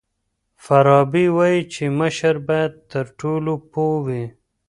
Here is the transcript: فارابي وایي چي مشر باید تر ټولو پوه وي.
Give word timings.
فارابي 0.63 1.25
وایي 1.37 1.61
چي 1.73 1.85
مشر 1.99 2.35
باید 2.47 2.73
تر 2.91 3.05
ټولو 3.19 3.53
پوه 3.71 3.95
وي. 4.05 4.23